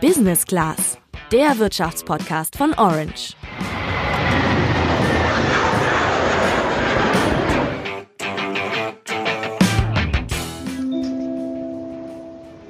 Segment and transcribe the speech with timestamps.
[0.00, 0.96] Business Class,
[1.30, 3.34] der Wirtschaftspodcast von Orange.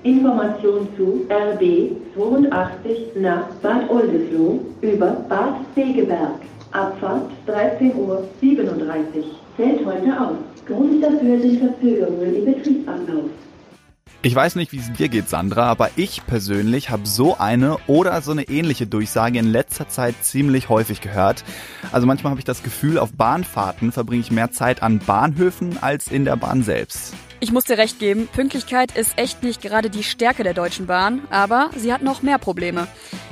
[0.02, 6.40] Information zu RB 82 nach Bad Oldesloe über Bad Segeberg.
[6.72, 8.24] Abfahrt 13.37 Uhr.
[9.56, 10.36] Fällt heute aus.
[10.66, 13.30] Grund dafür sind Verzögerungen im Betriebsablauf.
[14.22, 18.20] Ich weiß nicht, wie es dir geht, Sandra, aber ich persönlich habe so eine oder
[18.20, 21.42] so eine ähnliche Durchsage in letzter Zeit ziemlich häufig gehört.
[21.90, 26.08] Also manchmal habe ich das Gefühl, auf Bahnfahrten verbringe ich mehr Zeit an Bahnhöfen als
[26.08, 27.14] in der Bahn selbst.
[27.42, 31.22] Ich muss dir recht geben, Pünktlichkeit ist echt nicht gerade die Stärke der Deutschen Bahn,
[31.30, 32.88] aber sie hat noch mehr Probleme.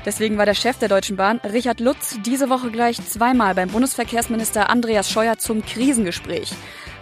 [0.06, 4.70] Deswegen war der Chef der Deutschen Bahn, Richard Lutz, diese Woche gleich zweimal beim Bundesverkehrsminister
[4.70, 6.54] Andreas Scheuer zum Krisengespräch.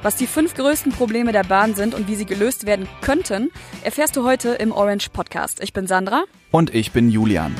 [0.02, 3.50] Was die fünf größten Probleme der Bahn sind und wie sie gelöst werden könnten,
[3.82, 5.62] erfährst du heute im Orange Podcast.
[5.62, 6.24] Ich bin Sandra.
[6.50, 7.54] Und ich bin Julian.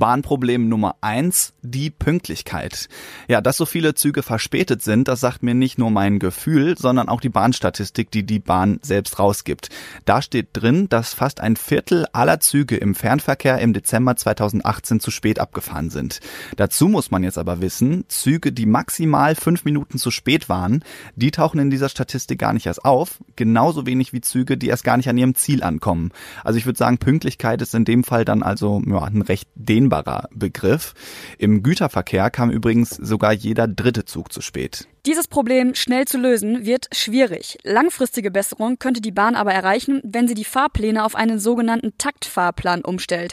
[0.00, 2.88] Bahnproblem Nummer eins, die Pünktlichkeit.
[3.28, 7.08] Ja, dass so viele Züge verspätet sind, das sagt mir nicht nur mein Gefühl, sondern
[7.08, 9.68] auch die Bahnstatistik, die die Bahn selbst rausgibt.
[10.06, 15.12] Da steht drin, dass fast ein Viertel aller Züge im Fernverkehr im Dezember 2018 zu
[15.12, 16.20] spät abgefahren sind.
[16.56, 20.82] Dazu muss man jetzt aber wissen, Züge, die maximal fünf Minuten zu spät waren,
[21.14, 24.84] die tauchen in dieser Statistik gar nicht erst auf, genauso wenig wie Züge, die erst
[24.84, 26.10] gar nicht an ihrem Ziel ankommen.
[26.44, 29.80] Also ich würde sagen, Pünktlichkeit ist in dem Fall dann also ja, ein recht dehnbarer
[29.90, 30.94] dehnbarer Begriff.
[31.38, 34.86] Im Güterverkehr kam übrigens sogar jeder dritte Zug zu spät.
[35.06, 37.56] Dieses Problem schnell zu lösen wird schwierig.
[37.64, 42.82] Langfristige Besserung könnte die Bahn aber erreichen, wenn sie die Fahrpläne auf einen sogenannten Taktfahrplan
[42.82, 43.32] umstellt.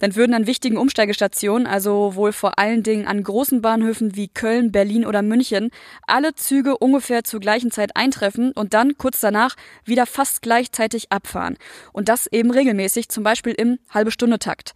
[0.00, 4.72] Dann würden an wichtigen Umsteigestationen, also wohl vor allen Dingen an großen Bahnhöfen wie Köln,
[4.72, 5.70] Berlin oder München,
[6.04, 11.58] alle Züge ungefähr zur gleichen Zeit eintreffen und dann kurz danach wieder fast gleichzeitig abfahren.
[11.92, 14.74] Und das eben regelmäßig, zum Beispiel im halbe Stunde Takt.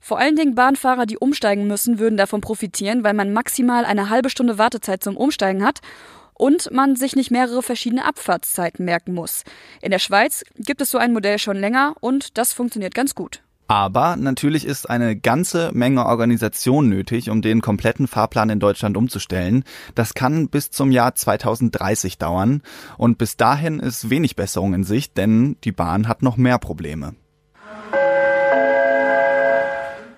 [0.00, 4.30] Vor allen Dingen Bahnfahrer, die umsteigen müssen, würden davon profitieren, weil man maximal eine halbe
[4.30, 5.80] Stunde Wartezeit zum Umsteigen hat
[6.34, 9.42] und man sich nicht mehrere verschiedene Abfahrtszeiten merken muss.
[9.80, 13.42] In der Schweiz gibt es so ein Modell schon länger und das funktioniert ganz gut.
[13.68, 19.64] Aber natürlich ist eine ganze Menge Organisation nötig, um den kompletten Fahrplan in Deutschland umzustellen.
[19.96, 22.62] Das kann bis zum Jahr 2030 dauern.
[22.96, 27.16] Und bis dahin ist wenig Besserung in Sicht, denn die Bahn hat noch mehr Probleme.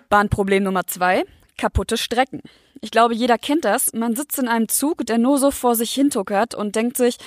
[0.08, 1.24] Bahnproblem Nummer zwei,
[1.56, 2.42] kaputte Strecken.
[2.80, 3.92] Ich glaube, jeder kennt das.
[3.92, 7.19] Man sitzt in einem Zug, der nur so vor sich hintuckert und denkt sich,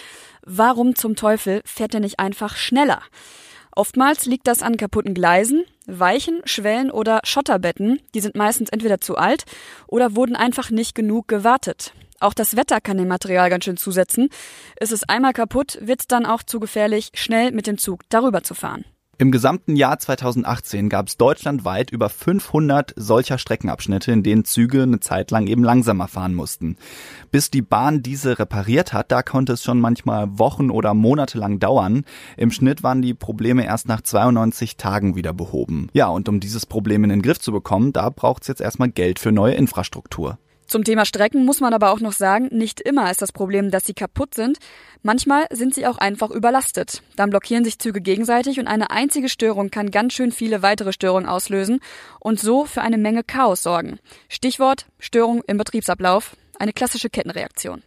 [0.43, 3.01] warum zum Teufel fährt er nicht einfach schneller?
[3.75, 8.01] Oftmals liegt das an kaputten Gleisen, Weichen, Schwellen oder Schotterbetten.
[8.13, 9.45] Die sind meistens entweder zu alt
[9.87, 11.93] oder wurden einfach nicht genug gewartet.
[12.19, 14.29] Auch das Wetter kann dem Material ganz schön zusetzen.
[14.79, 18.43] Ist es einmal kaputt, wird es dann auch zu gefährlich, schnell mit dem Zug darüber
[18.43, 18.85] zu fahren.
[19.21, 24.99] Im gesamten Jahr 2018 gab es deutschlandweit über 500 solcher Streckenabschnitte, in denen Züge eine
[24.99, 26.75] Zeit lang eben langsamer fahren mussten.
[27.29, 31.59] Bis die Bahn diese repariert hat, da konnte es schon manchmal Wochen oder Monate lang
[31.59, 32.03] dauern.
[32.35, 35.89] Im Schnitt waren die Probleme erst nach 92 Tagen wieder behoben.
[35.93, 38.89] Ja, und um dieses Problem in den Griff zu bekommen, da braucht es jetzt erstmal
[38.89, 40.39] Geld für neue Infrastruktur.
[40.71, 43.83] Zum Thema Strecken muss man aber auch noch sagen, nicht immer ist das Problem, dass
[43.83, 44.57] sie kaputt sind.
[45.03, 47.03] Manchmal sind sie auch einfach überlastet.
[47.17, 51.27] Dann blockieren sich Züge gegenseitig und eine einzige Störung kann ganz schön viele weitere Störungen
[51.27, 51.81] auslösen
[52.21, 53.99] und so für eine Menge Chaos sorgen.
[54.29, 56.37] Stichwort Störung im Betriebsablauf.
[56.57, 57.83] Eine klassische Kettenreaktion.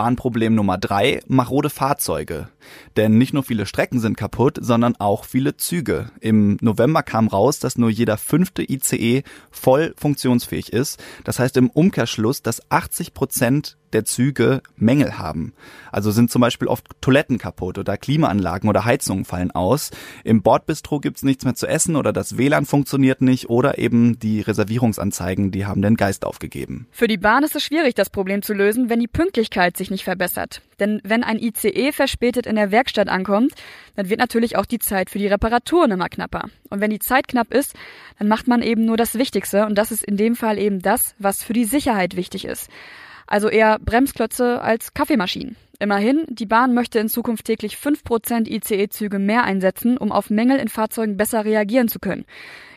[0.00, 2.48] Bahnproblem Nummer drei, marode Fahrzeuge.
[2.96, 6.10] Denn nicht nur viele Strecken sind kaputt, sondern auch viele Züge.
[6.20, 11.04] Im November kam raus, dass nur jeder fünfte ICE voll funktionsfähig ist.
[11.24, 15.52] Das heißt im Umkehrschluss, dass 80 Prozent der Züge Mängel haben.
[15.92, 19.90] Also sind zum Beispiel oft Toiletten kaputt oder Klimaanlagen oder Heizungen fallen aus.
[20.24, 24.40] Im Bordbistro gibt's nichts mehr zu essen oder das WLAN funktioniert nicht oder eben die
[24.40, 26.86] Reservierungsanzeigen, die haben den Geist aufgegeben.
[26.90, 30.04] Für die Bahn ist es schwierig, das Problem zu lösen, wenn die Pünktlichkeit sich nicht
[30.04, 30.62] verbessert.
[30.78, 33.52] Denn wenn ein ICE verspätet in der Werkstatt ankommt,
[33.96, 36.44] dann wird natürlich auch die Zeit für die Reparaturen immer knapper.
[36.70, 37.74] Und wenn die Zeit knapp ist,
[38.18, 41.14] dann macht man eben nur das Wichtigste und das ist in dem Fall eben das,
[41.18, 42.68] was für die Sicherheit wichtig ist.
[43.30, 45.56] Also eher Bremsklötze als Kaffeemaschinen.
[45.78, 50.68] Immerhin, die Bahn möchte in Zukunft täglich 5% ICE-Züge mehr einsetzen, um auf Mängel in
[50.68, 52.26] Fahrzeugen besser reagieren zu können.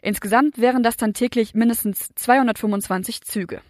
[0.01, 3.61] Insgesamt wären das dann täglich mindestens 225 Züge.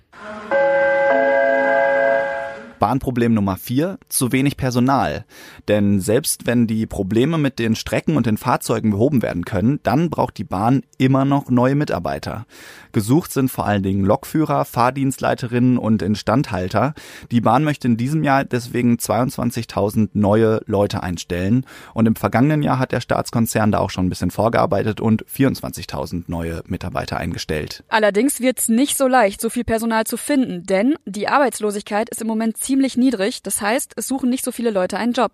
[2.83, 5.23] Bahnproblem Nummer vier, zu wenig Personal.
[5.69, 10.09] Denn selbst wenn die Probleme mit den Strecken und den Fahrzeugen behoben werden können, dann
[10.09, 12.45] braucht die Bahn immer noch neue Mitarbeiter.
[12.91, 16.93] Gesucht sind vor allen Dingen Lokführer, Fahrdienstleiterinnen und Instandhalter.
[17.31, 21.65] Die Bahn möchte in diesem Jahr deswegen 22.000 neue Leute einstellen.
[21.93, 26.25] Und im vergangenen Jahr hat der Staatskonzern da auch schon ein bisschen vorgearbeitet und 24.000
[26.27, 27.85] neue Mitarbeiter eingestellt.
[27.87, 32.21] Allerdings wird es nicht so leicht, so viel Personal zu finden, denn die Arbeitslosigkeit ist
[32.21, 33.43] im Moment ziemlich ziemlich niedrig.
[33.43, 35.33] Das heißt, es suchen nicht so viele Leute einen Job.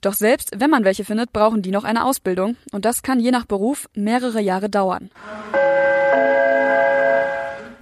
[0.00, 2.56] Doch selbst wenn man welche findet, brauchen die noch eine Ausbildung.
[2.72, 5.10] Und das kann je nach Beruf mehrere Jahre dauern.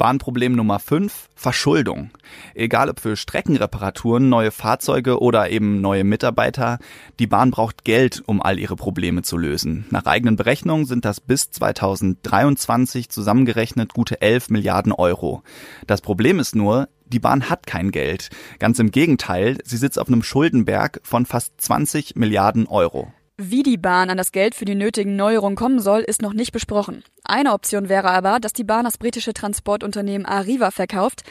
[0.00, 2.08] Bahnproblem Nummer 5, Verschuldung.
[2.54, 6.78] Egal ob für Streckenreparaturen, neue Fahrzeuge oder eben neue Mitarbeiter,
[7.18, 9.84] die Bahn braucht Geld, um all ihre Probleme zu lösen.
[9.90, 15.42] Nach eigenen Berechnungen sind das bis 2023 zusammengerechnet gute 11 Milliarden Euro.
[15.86, 18.30] Das Problem ist nur, die Bahn hat kein Geld.
[18.58, 23.12] Ganz im Gegenteil, sie sitzt auf einem Schuldenberg von fast 20 Milliarden Euro.
[23.42, 26.52] Wie die Bahn an das Geld für die nötigen Neuerungen kommen soll, ist noch nicht
[26.52, 27.02] besprochen.
[27.24, 31.22] Eine Option wäre aber, dass die Bahn das britische Transportunternehmen Arriva verkauft,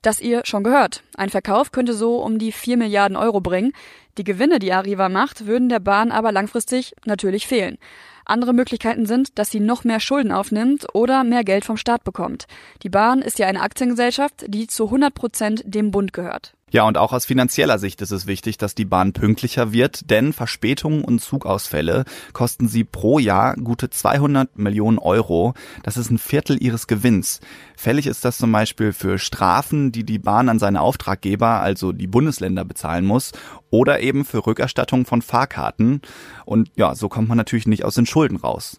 [0.00, 1.02] das ihr schon gehört.
[1.18, 3.74] Ein Verkauf könnte so um die 4 Milliarden Euro bringen.
[4.16, 7.76] Die Gewinne, die Arriva macht, würden der Bahn aber langfristig natürlich fehlen.
[8.24, 12.46] Andere Möglichkeiten sind, dass sie noch mehr Schulden aufnimmt oder mehr Geld vom Staat bekommt.
[12.84, 16.54] Die Bahn ist ja eine Aktiengesellschaft, die zu 100 Prozent dem Bund gehört.
[16.72, 20.32] Ja, und auch aus finanzieller Sicht ist es wichtig, dass die Bahn pünktlicher wird, denn
[20.32, 25.54] Verspätungen und Zugausfälle kosten sie pro Jahr gute 200 Millionen Euro.
[25.82, 27.40] Das ist ein Viertel ihres Gewinns.
[27.76, 32.06] Fällig ist das zum Beispiel für Strafen, die die Bahn an seine Auftraggeber, also die
[32.06, 33.32] Bundesländer, bezahlen muss
[33.70, 36.02] oder eben für Rückerstattung von Fahrkarten.
[36.44, 38.78] Und ja, so kommt man natürlich nicht aus den Schulden raus.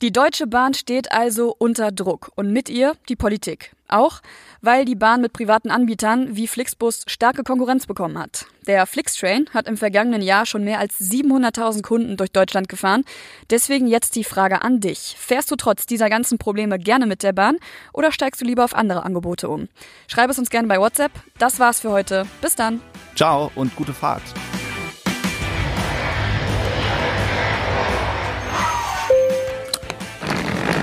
[0.00, 3.74] Die Deutsche Bahn steht also unter Druck und mit ihr die Politik.
[3.88, 4.20] Auch
[4.60, 8.46] weil die Bahn mit privaten Anbietern wie Flixbus starke Konkurrenz bekommen hat.
[8.68, 13.04] Der Flixtrain hat im vergangenen Jahr schon mehr als 700.000 Kunden durch Deutschland gefahren.
[13.50, 15.16] Deswegen jetzt die Frage an dich.
[15.18, 17.56] Fährst du trotz dieser ganzen Probleme gerne mit der Bahn
[17.92, 19.68] oder steigst du lieber auf andere Angebote um?
[20.06, 21.10] Schreib es uns gerne bei WhatsApp.
[21.38, 22.24] Das war's für heute.
[22.40, 22.80] Bis dann.
[23.16, 24.22] Ciao und gute Fahrt.